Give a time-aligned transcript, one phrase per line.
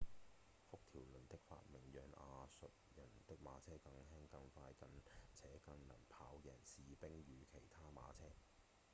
[0.71, 4.73] 幅條輪的發明讓亞述人的馬車更輕、更快
[5.37, 8.23] 且更能跑贏士兵與其他馬車